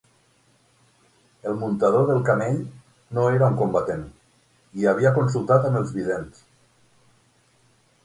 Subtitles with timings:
[1.49, 2.57] El muntador del camell
[3.17, 4.03] no era un combatent,
[4.81, 6.47] i havia consultat amb els vidents.